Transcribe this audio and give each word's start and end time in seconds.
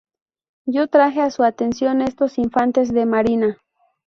Yo 0.65 0.87
traje 0.87 1.21
a 1.21 1.29
su 1.29 1.43
atención 1.43 2.01
estos 2.01 2.39
infantes 2.39 2.91
de 2.91 3.05
marina. 3.05 3.57